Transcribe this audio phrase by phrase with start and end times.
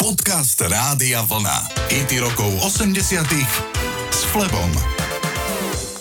[0.00, 1.76] Podcast Rádia Vlna.
[1.92, 3.20] IT rokov 80
[4.08, 4.72] s Flebom.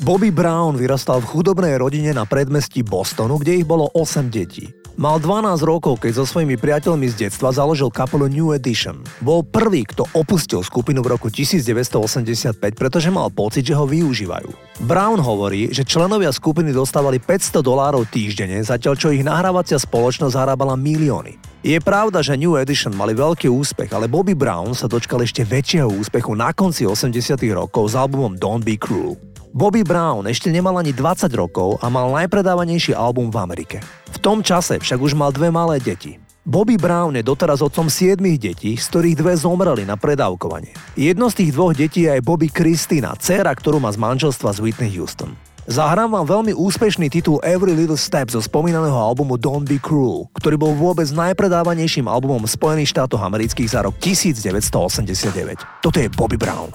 [0.00, 4.81] Bobby Brown vyrastal v chudobnej rodine na predmestí Bostonu, kde ich bolo 8 detí.
[5.00, 9.00] Mal 12 rokov, keď so svojimi priateľmi z detstva založil kapelu New Edition.
[9.24, 14.52] Bol prvý, kto opustil skupinu v roku 1985, pretože mal pocit, že ho využívajú.
[14.84, 20.76] Brown hovorí, že členovia skupiny dostávali 500 dolárov týždenne, zatiaľ čo ich nahrávacia spoločnosť zarábala
[20.76, 21.40] milióny.
[21.64, 25.88] Je pravda, že New Edition mali veľký úspech, ale Bobby Brown sa dočkal ešte väčšieho
[25.88, 29.31] úspechu na konci 80 rokov s albumom Don't Be Cruel.
[29.52, 33.84] Bobby Brown ešte nemal ani 20 rokov a mal najpredávanejší album v Amerike.
[34.08, 36.16] V tom čase však už mal dve malé deti.
[36.40, 40.72] Bobby Brown je doteraz otcom siedmých detí, z ktorých dve zomreli na predávkovanie.
[40.96, 44.58] Jedno z tých dvoch detí je aj Bobby Christina, dcéra, ktorú má z manželstva z
[44.64, 45.36] Whitney Houston.
[45.68, 50.56] Zahrám vám veľmi úspešný titul Every Little Step zo spomínaného albumu Don't Be Cruel, ktorý
[50.56, 55.84] bol vôbec najpredávanejším albumom Spojených štátov amerických za rok 1989.
[55.84, 56.72] Toto je Bobby Brown.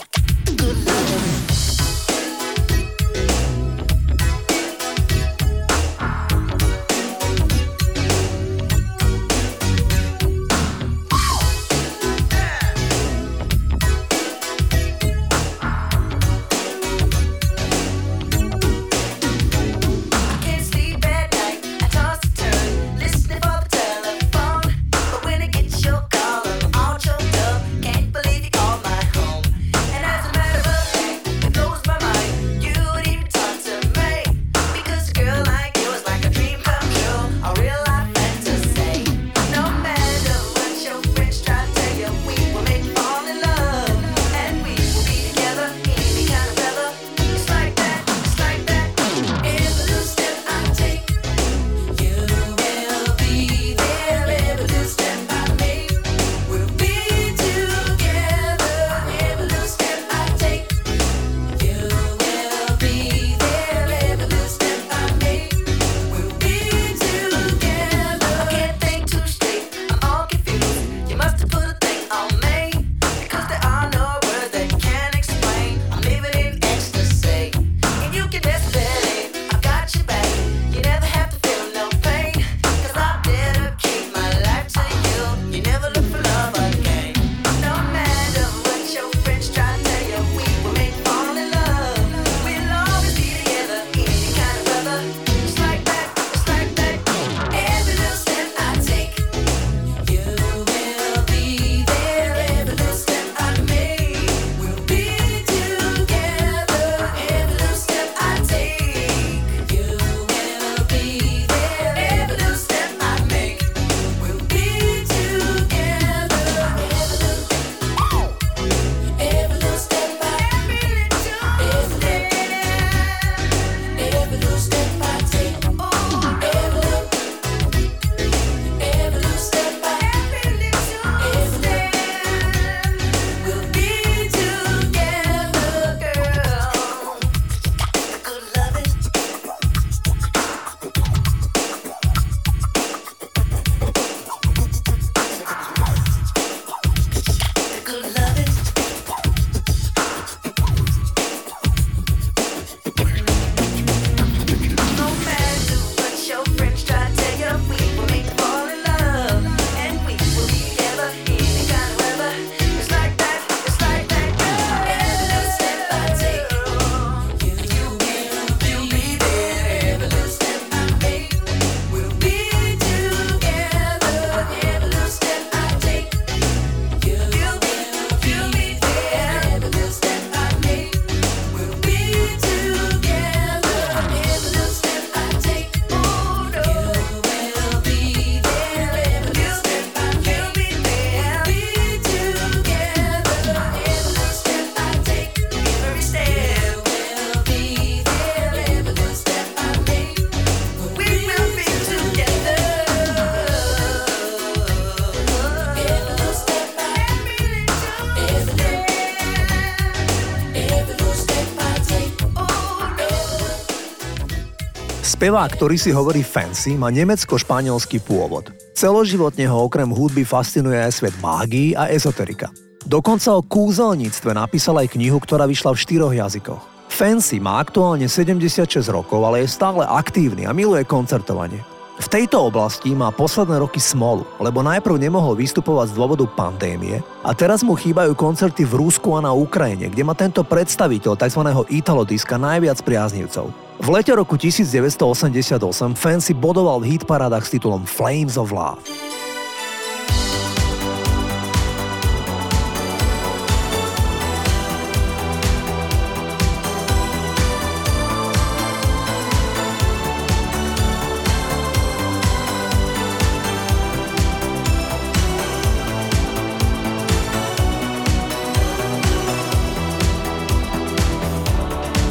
[215.18, 218.54] Spevák, ktorý si hovorí fancy, má nemecko-španielský pôvod.
[218.78, 222.54] Celoživotne ho okrem hudby fascinuje aj svet mágii a ezoterika.
[222.86, 226.62] Dokonca o kúzelníctve napísal aj knihu, ktorá vyšla v štyroch jazykoch.
[226.94, 231.66] Fancy má aktuálne 76 rokov, ale je stále aktívny a miluje koncertovanie.
[231.98, 237.34] V tejto oblasti má posledné roky smolu, lebo najprv nemohol vystupovať z dôvodu pandémie a
[237.34, 241.42] teraz mu chýbajú koncerty v Rúsku a na Ukrajine, kde má tento predstaviteľ tzv.
[241.74, 243.50] Italodiska najviac priaznivcov.
[243.82, 248.78] V lete roku 1988 Fancy bodoval v hitparádach s titulom Flames of Love.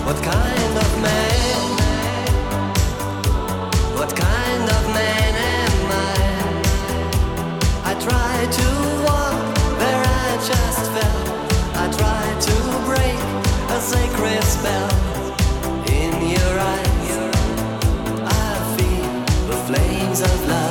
[0.06, 1.62] What kind of man?
[3.98, 6.62] What kind of man am I?
[7.90, 8.68] I try to
[9.04, 9.40] walk
[9.80, 11.24] where I just fell.
[11.82, 11.86] I
[12.46, 12.56] to
[12.86, 13.18] break
[13.76, 14.92] a sacred spell
[15.90, 17.12] in your eyes.
[18.22, 19.10] I feel
[19.50, 20.65] the flames of love.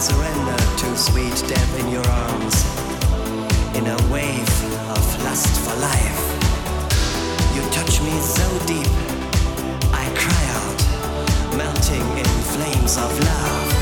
[0.00, 2.64] Surrender to sweet death in your arms.
[3.76, 4.48] In a wave
[4.90, 6.22] of lust for life,
[7.52, 8.86] you touch me so deep.
[9.92, 13.77] I cry out, melting in flames of love.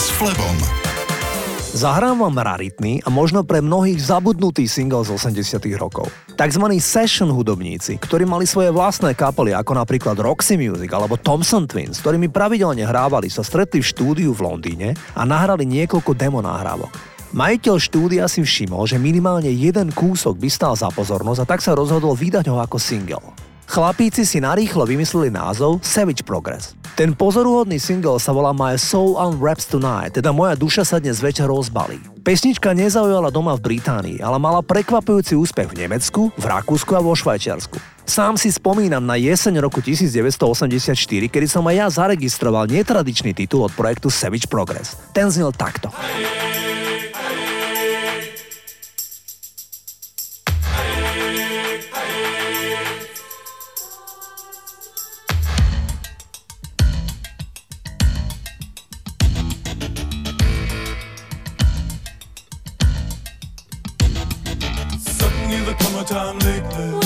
[0.00, 0.56] S Flebom.
[1.76, 6.08] Zahrám vám raritný a možno pre mnohých zabudnutý single z 80 rokov.
[6.32, 12.00] Takzvaní session hudobníci, ktorí mali svoje vlastné kapely ako napríklad Roxy Music alebo Thompson Twins,
[12.00, 16.96] ktorými pravidelne hrávali, sa stretli v štúdiu v Londýne a nahrali niekoľko demo nahrávok.
[17.36, 21.76] Majiteľ štúdia si všimol, že minimálne jeden kúsok by stal za pozornosť a tak sa
[21.76, 23.41] rozhodol vydať ho ako single.
[23.72, 26.76] Chlapíci si narýchlo vymysleli názov Savage Progress.
[26.92, 31.48] Ten pozoruhodný single sa volá My Soul Unwraps Tonight, teda moja duša sa dnes večer
[31.48, 31.96] rozbalí.
[32.20, 37.16] Pesnička nezaujala doma v Británii, ale mala prekvapujúci úspech v Nemecku, v Rakúsku a vo
[37.16, 37.80] Švajčiarsku.
[38.04, 43.72] Sám si spomínam na jeseň roku 1984, kedy som aj ja zaregistroval netradičný titul od
[43.72, 45.00] projektu Savage Progress.
[45.16, 45.88] Ten znel takto.
[45.96, 46.61] Hey.
[66.04, 67.01] Time lately.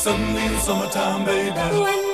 [0.00, 2.09] Suddenly in summertime, baby.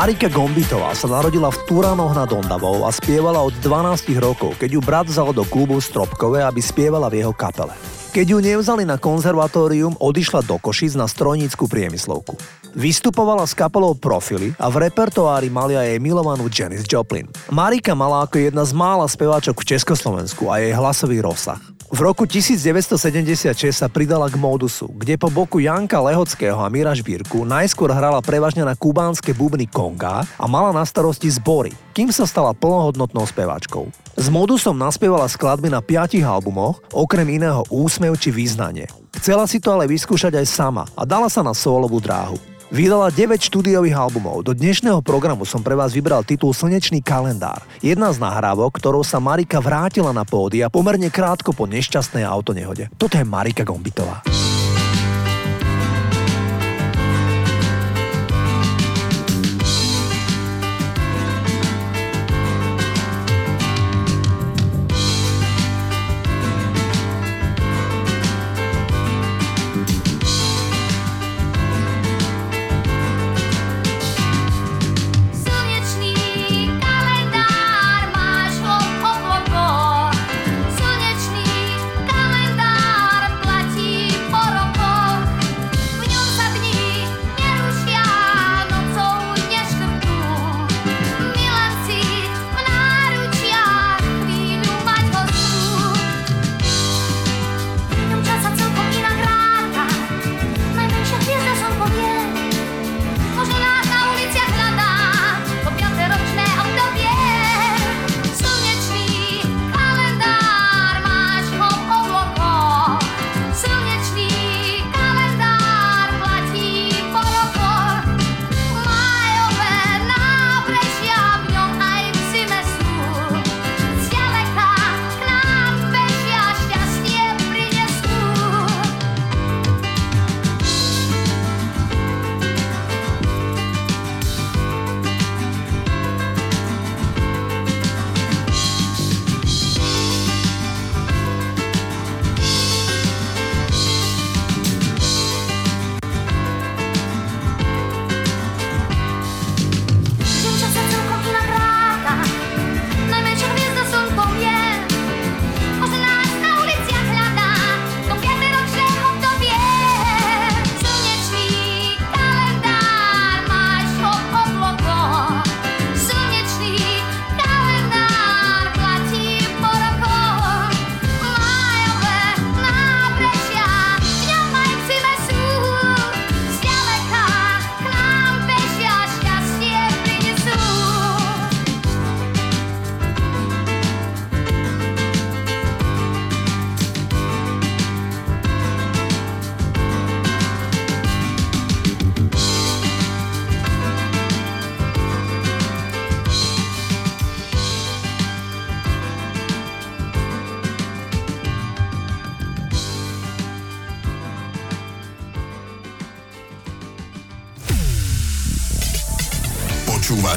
[0.00, 4.80] Marika Gombitová sa narodila v Turanoch nad Ondavou a spievala od 12 rokov, keď ju
[4.80, 7.76] brat vzal do klubu Stropkové, aby spievala v jeho kapele.
[8.16, 12.32] Keď ju nevzali na konzervatórium, odišla do Košic na strojnícku priemyslovku.
[12.72, 17.28] Vystupovala s kapelou Profily a v repertoári mali aj jej milovanú Janis Joplin.
[17.52, 21.60] Marika mala ako jedna z mála speváčok v Československu a jej hlasový rozsah.
[21.90, 27.42] V roku 1976 sa pridala k Modusu, kde po boku Janka Lehockého a Mira Žbírku
[27.42, 32.54] najskôr hrala prevažne na kubánske bubny Konga a mala na starosti zbory, kým sa stala
[32.54, 33.90] plnohodnotnou speváčkou.
[34.14, 38.86] S Modusom naspievala skladby na piatich albumoch, okrem iného Úsmev či Význanie.
[39.18, 42.38] Chcela si to ale vyskúšať aj sama a dala sa na solovú dráhu.
[42.70, 44.46] Vydala 9 štúdiových albumov.
[44.46, 47.66] Do dnešného programu som pre vás vybral titul Slnečný kalendár.
[47.82, 52.86] Jedna z nahrávok, ktorou sa Marika vrátila na pódia pomerne krátko po nešťastnej autonehode.
[52.94, 54.22] Toto je Marika Gombitová.